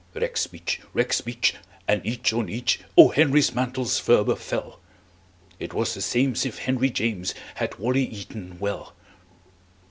[0.15, 0.79] Rexbeach!
[0.95, 1.53] rexbeach!
[1.87, 3.09] and each on each O.
[3.09, 4.79] Henry's mantles ferber fell.
[5.59, 8.95] It was the same'sif henryjames Had wally eaton well.